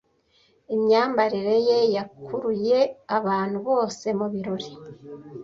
[0.75, 2.79] Imyambarire ye yakuruye
[3.17, 4.71] abantu bose mu birori.